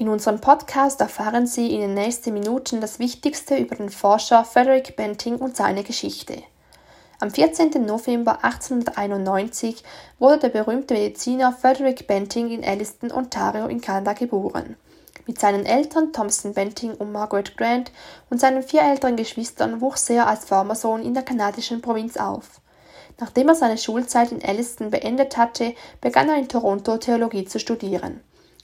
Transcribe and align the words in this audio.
In 0.00 0.08
unserem 0.08 0.40
Podcast 0.40 1.00
erfahren 1.00 1.48
Sie 1.48 1.74
in 1.74 1.80
den 1.80 1.94
nächsten 1.94 2.32
Minuten 2.32 2.80
das 2.80 3.00
Wichtigste 3.00 3.56
über 3.56 3.74
den 3.74 3.90
Forscher 3.90 4.44
Frederick 4.44 4.94
Banting 4.94 5.34
und 5.38 5.56
seine 5.56 5.82
Geschichte. 5.82 6.44
Am 7.18 7.32
14. 7.32 7.84
November 7.84 8.44
1891 8.44 9.82
wurde 10.20 10.38
der 10.38 10.48
berühmte 10.50 10.94
Mediziner 10.94 11.52
Frederick 11.52 12.06
Banting 12.06 12.48
in 12.48 12.62
Elliston, 12.62 13.10
Ontario 13.10 13.66
in 13.66 13.80
Kanada 13.80 14.12
geboren. 14.12 14.76
Mit 15.26 15.40
seinen 15.40 15.66
Eltern 15.66 16.12
Thompson 16.12 16.54
Benting 16.54 16.94
und 16.94 17.10
Margaret 17.10 17.56
Grant 17.56 17.90
und 18.30 18.38
seinen 18.38 18.62
vier 18.62 18.82
älteren 18.82 19.16
Geschwistern 19.16 19.80
wuchs 19.80 20.08
er 20.10 20.28
als 20.28 20.44
Farmersohn 20.44 21.02
in 21.02 21.14
der 21.14 21.24
kanadischen 21.24 21.82
Provinz 21.82 22.16
auf. 22.16 22.60
Nachdem 23.18 23.48
er 23.48 23.56
seine 23.56 23.78
Schulzeit 23.78 24.30
in 24.30 24.42
Elliston 24.42 24.92
beendet 24.92 25.36
hatte, 25.36 25.74
begann 26.00 26.28
er 26.28 26.36
in 26.36 26.46
Toronto 26.46 26.98
Theologie 26.98 27.46
zu 27.46 27.58
studieren. 27.58 28.20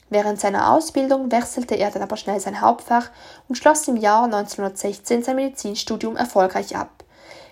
Während 0.09 0.39
seiner 0.39 0.71
Ausbildung 0.71 1.31
wechselte 1.31 1.75
er 1.75 1.89
dann 1.89 2.03
aber 2.03 2.17
schnell 2.17 2.39
sein 2.39 2.61
Hauptfach 2.61 3.09
und 3.47 3.55
schloss 3.55 3.87
im 3.87 3.97
Jahr 3.97 4.25
1916 4.25 5.23
sein 5.23 5.35
Medizinstudium 5.35 6.15
erfolgreich 6.15 6.75
ab. 6.75 7.03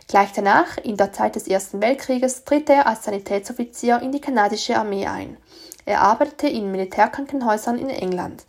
Gleich 0.07 0.31
danach, 0.34 0.77
in 0.77 0.98
der 0.98 1.13
Zeit 1.13 1.35
des 1.35 1.48
Ersten 1.48 1.81
Weltkrieges, 1.81 2.43
tritt 2.43 2.70
er 2.70 2.85
als 2.85 3.03
Sanitätsoffizier 3.03 4.02
in 4.02 4.12
die 4.12 4.21
kanadische 4.21 4.77
Armee 4.77 5.07
ein. 5.07 5.38
Er 5.85 6.02
arbeitete 6.02 6.48
in 6.48 6.71
Militärkrankenhäusern 6.71 7.77
in 7.77 7.89
England. 7.89 8.45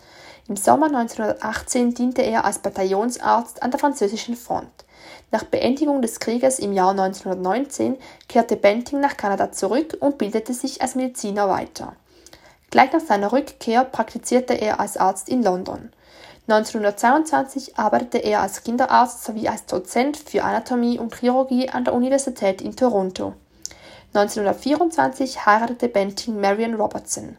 Im 0.47 0.57
Sommer 0.57 0.87
1918 0.87 1.95
diente 1.95 2.23
er 2.23 2.45
als 2.45 2.59
Bataillonsarzt 2.59 3.63
an 3.63 3.71
der 3.71 3.81
französischen 3.81 4.37
Front. 4.37 4.85
Nach 5.31 5.45
Beendigung 5.45 6.03
des 6.03 6.21
Krieges 6.21 6.59
im 6.59 6.73
Jahr 6.73 6.91
1919 6.91 7.97
kehrte 8.29 8.57
Benting 8.57 9.01
nach 9.01 9.17
Kanada 9.17 9.51
zurück 9.51 9.97
und 10.01 10.19
bildete 10.19 10.53
sich 10.53 10.83
als 10.83 10.95
Mediziner 10.95 11.49
weiter. 11.49 11.97
Gleich 12.75 12.93
nach 12.93 13.01
seiner 13.01 13.31
Rückkehr 13.31 13.85
praktizierte 13.85 14.55
er 14.55 14.81
als 14.81 14.97
Arzt 14.97 15.29
in 15.29 15.45
London. 15.45 15.93
1922 16.49 17.79
arbeitete 17.79 18.19
er 18.19 18.41
als 18.41 18.65
Kinderarzt 18.65 19.23
sowie 19.23 19.47
als 19.49 19.67
Dozent 19.67 20.17
für 20.17 20.43
Anatomie 20.43 20.99
und 20.99 21.15
Chirurgie 21.15 21.69
an 21.69 21.85
der 21.85 21.95
Universität 21.95 22.61
in 22.61 22.75
Toronto. 22.75 23.35
1924 24.13 25.47
heiratete 25.47 25.87
Benting 25.87 26.41
Marion 26.41 26.75
Robertson. 26.75 27.37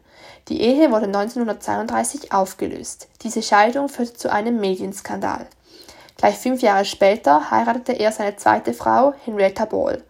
Die 0.48 0.62
Ehe 0.62 0.90
wurde 0.90 1.04
1932 1.04 2.32
aufgelöst. 2.32 3.08
Diese 3.22 3.42
Scheidung 3.42 3.90
führte 3.90 4.14
zu 4.14 4.32
einem 4.32 4.58
Medienskandal. 4.58 5.46
Gleich 6.16 6.36
fünf 6.36 6.62
Jahre 6.62 6.84
später 6.84 7.50
heiratete 7.50 7.92
er 7.92 8.10
seine 8.10 8.36
zweite 8.36 8.72
Frau, 8.72 9.12
Henrietta 9.24 9.66
Ball. 9.66 10.02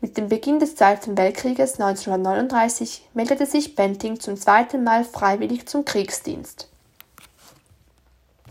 Mit 0.00 0.18
dem 0.18 0.28
Beginn 0.28 0.58
des 0.58 0.76
Zweiten 0.76 1.16
Weltkrieges 1.16 1.80
1939 1.80 3.08
meldete 3.14 3.46
sich 3.46 3.74
Benting 3.74 4.20
zum 4.20 4.36
zweiten 4.36 4.84
Mal 4.84 5.04
freiwillig 5.04 5.66
zum 5.66 5.86
Kriegsdienst. 5.86 6.68